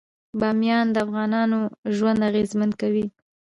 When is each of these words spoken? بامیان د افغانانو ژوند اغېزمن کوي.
بامیان 0.39 0.87
د 0.91 0.95
افغانانو 1.05 1.59
ژوند 1.95 2.19
اغېزمن 2.29 2.71
کوي. 2.81 3.05